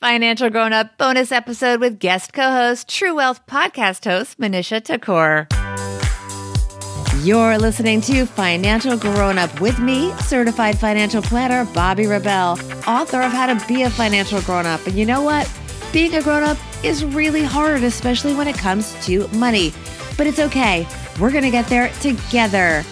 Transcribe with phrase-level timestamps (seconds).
[0.00, 5.48] Financial Grown Up bonus episode with guest co host, True Wealth podcast host, Manisha Thakor.
[7.24, 12.52] You're listening to Financial Grown Up with me, certified financial planner Bobbi Rebell,
[12.86, 14.86] author of How to Be a Financial Grown Up.
[14.86, 15.50] And you know what?
[15.92, 19.72] Being a grown up is really hard, especially when it comes to money.
[20.16, 20.86] But it's okay.
[21.18, 22.84] We're going to get there together.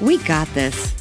[0.00, 0.95] We got this.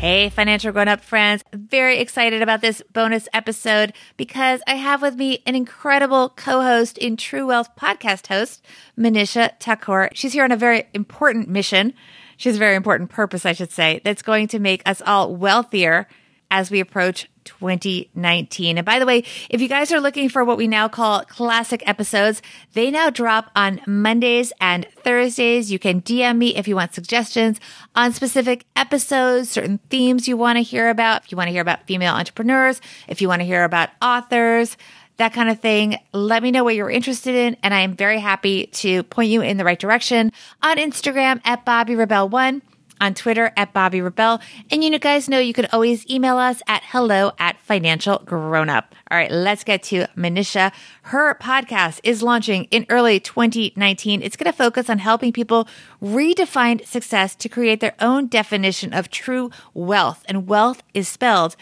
[0.00, 1.44] Hey, financial grown up friends.
[1.52, 6.96] Very excited about this bonus episode because I have with me an incredible co host
[6.96, 8.64] in True Wealth podcast host,
[8.98, 10.08] Manisha Thakor.
[10.14, 11.92] She's here on a very important mission.
[12.38, 15.36] She has a very important purpose, I should say, that's going to make us all
[15.36, 16.08] wealthier
[16.50, 17.28] as we approach
[17.58, 18.78] 2019.
[18.78, 21.82] And by the way, if you guys are looking for what we now call classic
[21.86, 22.42] episodes,
[22.74, 25.72] they now drop on Mondays and Thursdays.
[25.72, 27.60] You can DM me if you want suggestions
[27.94, 31.24] on specific episodes, certain themes you want to hear about.
[31.24, 34.76] If you want to hear about female entrepreneurs, if you want to hear about authors,
[35.16, 35.98] that kind of thing.
[36.14, 37.56] Let me know what you're interested in.
[37.62, 41.66] And I am very happy to point you in the right direction on Instagram at
[41.66, 42.62] Bobbi Rebell1
[43.00, 44.40] on Twitter at Bobbi Rebell.
[44.70, 48.94] And you guys know you can always email us at hello at financial grown up.
[49.10, 50.72] All right, let's get to Manisha.
[51.02, 54.22] Her podcast is launching in early 2019.
[54.22, 55.66] It's going to focus on helping people
[56.02, 60.24] redefine success to create their own definition of true wealth.
[60.28, 61.56] And wealth is spelled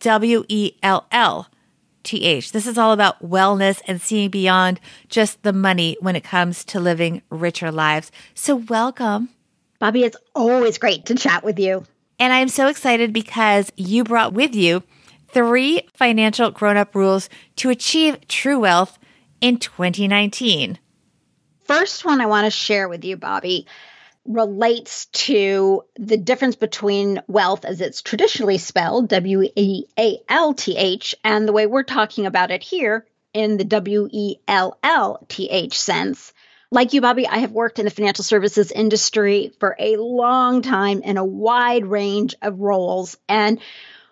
[0.00, 1.48] W E L L.
[2.04, 2.52] TH.
[2.52, 6.80] This is all about wellness and seeing beyond just the money when it comes to
[6.80, 8.10] living richer lives.
[8.34, 9.28] So, welcome.
[9.82, 11.84] Bobbi, it's always great to chat with you.
[12.20, 14.84] And I'm so excited because you brought with you
[15.30, 18.96] three financial grown up rules to achieve true wealth
[19.40, 20.78] in 2019.
[21.64, 23.66] First one I want to share with you, Bobbi,
[24.24, 30.76] relates to the difference between wealth as it's traditionally spelled, W E A L T
[30.76, 35.26] H, and the way we're talking about it here in the W E L L
[35.28, 36.32] T H sense.
[36.72, 41.02] Like you, Bobbi, I have worked in the financial services industry for a long time
[41.02, 43.18] in a wide range of roles.
[43.28, 43.60] And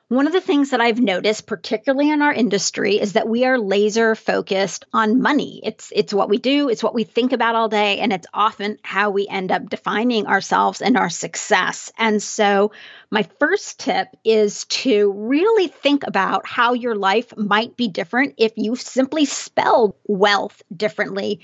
[0.09, 3.59] one of the things that I've noticed, particularly in our industry, is that we are
[3.59, 5.63] laser focused on money.
[5.65, 8.77] It's it's what we do, it's what we think about all day, and it's often
[8.83, 11.91] how we end up defining ourselves and our success.
[11.97, 12.73] And so,
[13.11, 18.53] my first tip is to really think about how your life might be different if
[18.57, 21.41] you simply spelled wealth differently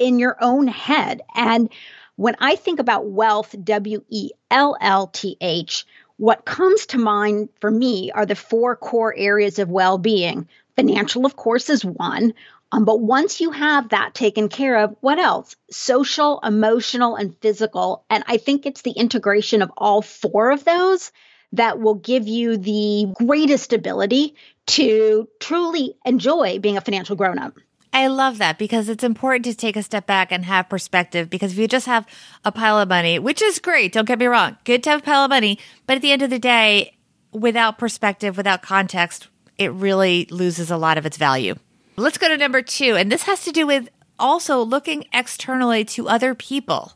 [0.00, 1.20] in your own head.
[1.36, 1.70] And
[2.16, 7.50] when I think about wealth, W E L L T H, what comes to mind
[7.60, 10.48] for me are the four core areas of well being.
[10.74, 12.34] Financial, of course, is one.
[12.72, 15.56] Um, but once you have that taken care of, what else?
[15.70, 18.04] Social, emotional, and physical.
[18.08, 21.10] And I think it's the integration of all four of those
[21.52, 24.36] that will give you the greatest ability
[24.66, 27.58] to truly enjoy being a financial grown up.
[27.92, 31.28] I love that because it's important to take a step back and have perspective.
[31.28, 32.06] Because if you just have
[32.44, 35.02] a pile of money, which is great, don't get me wrong, good to have a
[35.02, 36.96] pile of money, but at the end of the day,
[37.32, 41.54] without perspective, without context, it really loses a lot of its value.
[41.96, 42.96] Let's go to number two.
[42.96, 46.92] And this has to do with also looking externally to other people.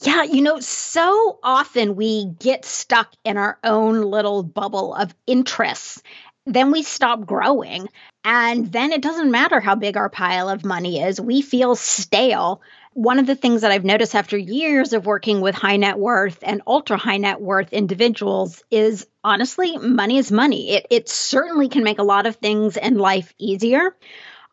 [0.00, 6.02] Yeah, you know, so often we get stuck in our own little bubble of interests.
[6.44, 7.88] Then we stop growing.
[8.28, 12.60] And then it doesn't matter how big our pile of money is, we feel stale.
[12.92, 16.38] One of the things that I've noticed after years of working with high net worth
[16.42, 20.70] and ultra high net worth individuals is honestly, money is money.
[20.70, 23.94] It, it certainly can make a lot of things in life easier.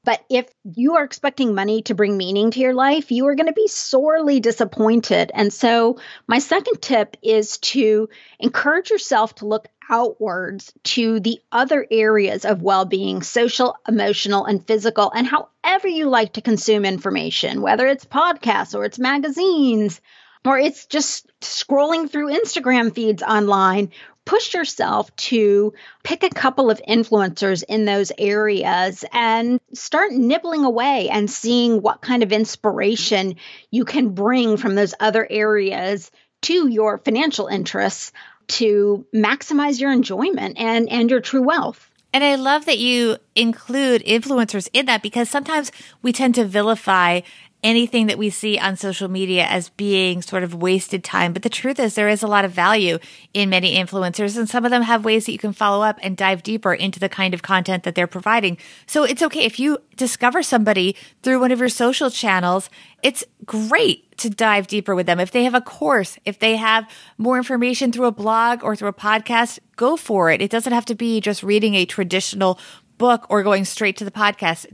[0.06, 3.48] But if you are expecting money to bring meaning to your life, you are going
[3.48, 5.32] to be sorely disappointed.
[5.34, 8.10] And so, my second tip is to
[8.40, 14.66] encourage yourself to look outwards to the other areas of well being social, emotional, and
[14.66, 20.02] physical, and however you like to consume information, whether it's podcasts or it's magazines
[20.46, 23.92] or it's just scrolling through Instagram feeds online
[24.26, 25.74] push yourself to
[26.04, 32.02] pick a couple of influencers in those areas and start nibbling away and seeing what
[32.02, 33.36] kind of inspiration
[33.72, 36.12] you can bring from those other areas
[36.42, 38.12] to your financial interests
[38.48, 41.90] to maximize your enjoyment and and your true wealth.
[42.14, 45.72] And I love that you include influencers in that because sometimes
[46.04, 47.22] we tend to vilify
[47.64, 51.32] anything that we see on social media as being sort of wasted time.
[51.32, 53.00] But the truth is there is a lot of value
[53.34, 56.18] in many influencers and some of them have ways that you can follow up and
[56.18, 58.58] dive deeper into the kind of content that they're providing.
[58.86, 62.70] So it's okay if you discover somebody through one of your social channels,
[63.02, 65.20] it's great to dive deeper with them.
[65.20, 68.90] If they have a course, if they have more information through a blog or through
[68.90, 70.42] a podcast, go for it.
[70.42, 72.60] It doesn't have to be just reading a traditional
[72.98, 74.66] book or going straight to the podcast.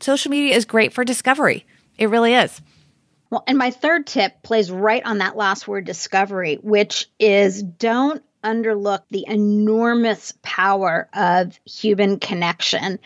[0.00, 1.66] Social media is great for discovery.
[1.98, 2.60] It really is.
[3.30, 8.22] Well, and my third tip plays right on that last word discovery, which is don't
[8.44, 13.00] underlook the enormous power of human connection.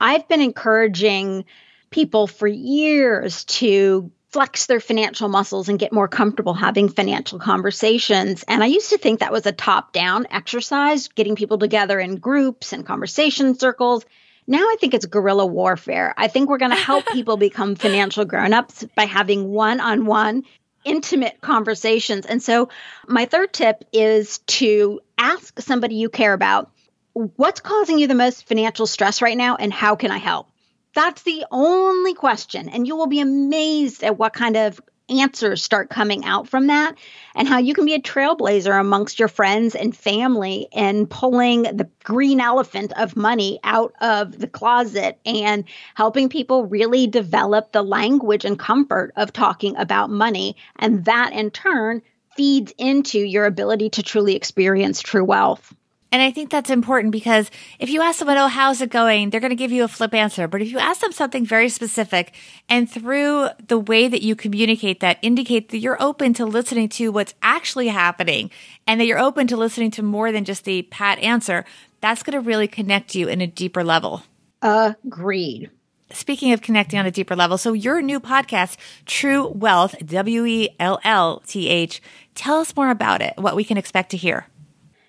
[0.00, 1.44] I've been encouraging
[1.90, 8.44] people for years to flex their financial muscles and get more comfortable having financial conversations.
[8.46, 12.16] And I used to think that was a top down exercise, getting people together in
[12.16, 14.04] groups and conversation circles.
[14.48, 16.14] Now I think it's guerrilla warfare.
[16.16, 20.44] I think we're going to help people become financial grown-ups by having one-on-one
[20.84, 22.24] intimate conversations.
[22.24, 22.70] And so
[23.06, 26.72] my third tip is to ask somebody you care about,
[27.12, 30.48] what's causing you the most financial stress right now and how can I help?
[30.94, 32.70] That's the only question.
[32.70, 36.96] And you will be amazed at what kind of answers start coming out from that
[37.34, 41.88] and how you can be a trailblazer amongst your friends and family and pulling the
[42.04, 45.64] green elephant of money out of the closet and
[45.94, 50.56] helping people really develop the language and comfort of talking about money.
[50.78, 52.02] And that in turn
[52.36, 55.74] feeds into your ability to truly experience true wealth.
[56.10, 59.28] And I think that's important because if you ask someone, oh, how's it going?
[59.28, 60.48] They're going to give you a flip answer.
[60.48, 62.32] But if you ask them something very specific
[62.68, 67.12] and through the way that you communicate that indicate that you're open to listening to
[67.12, 68.50] what's actually happening
[68.86, 71.66] and that you're open to listening to more than just the pat answer,
[72.00, 74.22] that's going to really connect you in a deeper level.
[74.62, 75.70] Agreed.
[76.10, 80.70] Speaking of connecting on a deeper level, so your new podcast, True Wealth, W E
[80.80, 82.00] L L T H,
[82.34, 84.46] tell us more about it, what we can expect to hear.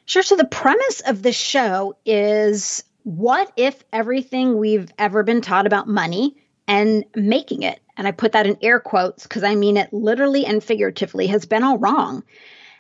[0.10, 0.24] Sure.
[0.24, 5.88] So the premise of the show is what if everything we've ever been taught about
[5.88, 6.36] money
[6.68, 10.48] and making it, and I put that in air quotes because I mean it literally
[10.48, 12.24] and figuratively, has been all wrong.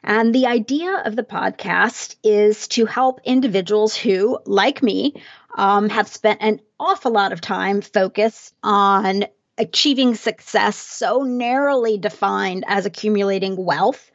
[0.03, 5.21] And the idea of the podcast is to help individuals who, like me,
[5.53, 12.63] um, have spent an awful lot of time focused on achieving success so narrowly defined
[12.67, 14.09] as accumulating wealth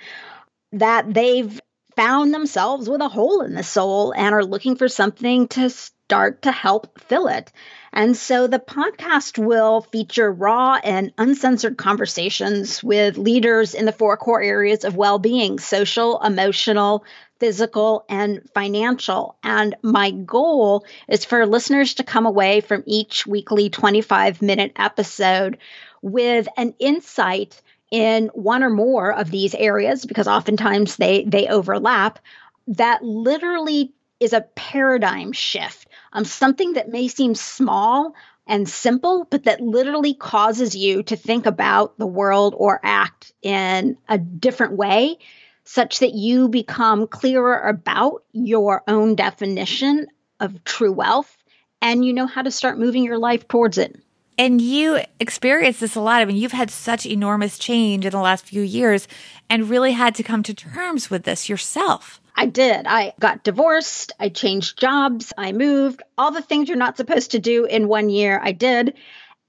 [0.73, 1.61] that they've
[1.97, 6.43] found themselves with a hole in the soul and are looking for something to start
[6.43, 7.51] to help fill it.
[7.93, 14.17] And so the podcast will feature raw and uncensored conversations with leaders in the four
[14.17, 17.05] core areas of well being social, emotional,
[17.39, 19.37] physical, and financial.
[19.43, 25.59] And my goal is for listeners to come away from each weekly 25 minute episode
[26.03, 27.63] with an insight
[27.95, 32.19] in one or more of these areas because oftentimes they they overlap
[32.67, 38.13] that literally is a paradigm shift um, something that may seem small
[38.49, 43.97] and simple but that literally causes you to think about the world or act in
[44.09, 45.17] a different way
[45.63, 50.09] such that you become clearer about your own definition
[50.41, 51.37] of true wealth
[51.81, 53.95] and you know how to start moving your life towards it
[54.39, 56.21] and you experience this a lot.
[56.21, 59.07] I mean, you've had such enormous change in the last few years
[59.49, 62.21] and really had to come to terms with this yourself.
[62.37, 62.87] I did.
[62.87, 64.13] I got divorced.
[64.19, 65.33] I changed jobs.
[65.39, 66.03] I moved.
[66.19, 68.95] All the things you're not supposed to do in one year, I did.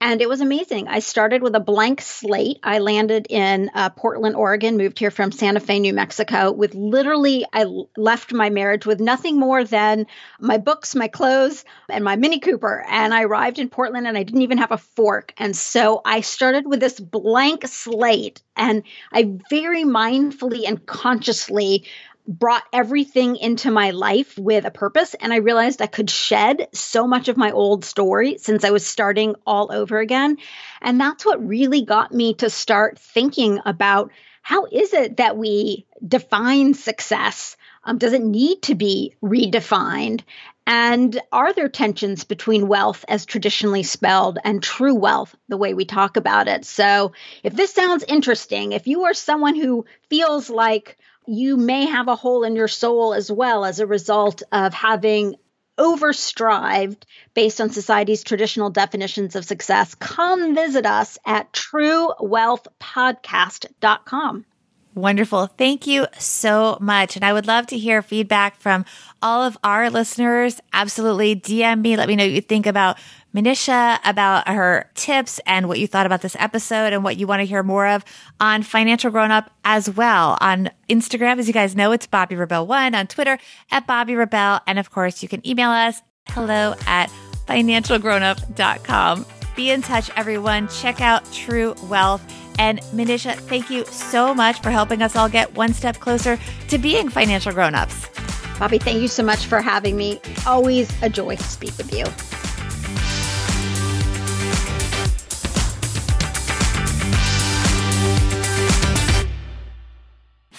[0.01, 0.87] And it was amazing.
[0.89, 2.59] I started with a blank slate.
[2.61, 7.45] I landed in uh, Portland, Oregon, moved here from Santa Fe, New Mexico, with literally,
[7.53, 7.65] I
[7.95, 10.05] left my marriage with nothing more than
[10.39, 12.85] my books, my clothes, and my Mini Cooper.
[12.87, 15.33] And I arrived in Portland and I didn't even have a fork.
[15.37, 18.41] And so I started with this blank slate.
[18.57, 21.85] And I very mindfully and consciously
[22.27, 25.13] brought everything into my life with a purpose.
[25.15, 28.85] And I realized I could shed so much of my old story since I was
[28.85, 30.37] starting all over again.
[30.81, 35.87] And that's what really got me to start thinking about how is it that we
[36.07, 37.57] define success?
[37.83, 40.21] Um, does it need to be redefined?
[40.67, 45.85] And are there tensions between wealth as traditionally spelled and true wealth, the way we
[45.85, 46.65] talk about it?
[46.65, 47.11] So,
[47.43, 52.15] if this sounds interesting, if you are someone who feels like you may have a
[52.15, 55.35] hole in your soul as well as a result of having
[55.77, 57.03] overstrived
[57.33, 64.45] based on society's traditional definitions of success, come visit us at truewealthpodcast.com.
[64.93, 65.47] Wonderful.
[65.47, 67.17] Thank you so much.
[67.17, 68.85] And I would love to hear feedback from
[69.21, 70.61] all of our listeners.
[70.71, 71.35] Absolutely.
[71.35, 71.97] DM me.
[71.97, 72.97] Let me know what you think about
[73.35, 77.41] Manisha about her tips and what you thought about this episode and what you want
[77.41, 78.05] to hear more of
[78.39, 80.37] on Financial Grown Up as well.
[80.39, 82.95] On Instagram, as you guys know, it's Bobbi Rebell One.
[82.95, 83.37] On Twitter,
[83.71, 84.61] at Bobbi Rebell.
[84.65, 87.09] And of course, you can email us hello at
[87.47, 89.25] financialgrownup.com.
[89.55, 90.69] Be in touch, everyone.
[90.69, 92.23] Check out True Wealth.
[92.57, 96.39] And Manisha, thank you so much for helping us all get one step closer
[96.69, 98.07] to being financial grown-ups.
[98.55, 100.21] Bobbi, thank you so much for having me.
[100.45, 102.05] Always a joy to speak with you.